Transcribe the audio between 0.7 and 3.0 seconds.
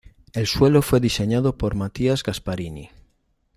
fue diseñado por Matías Gasparini.